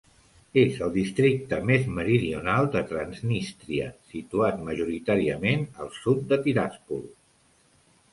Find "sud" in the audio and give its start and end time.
5.99-6.25